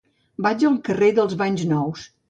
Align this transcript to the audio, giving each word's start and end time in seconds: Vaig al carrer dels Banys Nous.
Vaig 0.45 0.65
al 0.71 0.79
carrer 0.89 1.11
dels 1.21 1.39
Banys 1.43 1.67
Nous. 1.75 2.13